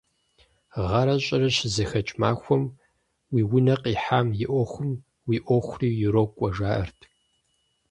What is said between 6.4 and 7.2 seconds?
жаӀэрт.